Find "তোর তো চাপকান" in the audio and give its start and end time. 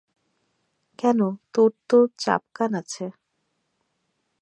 1.53-2.71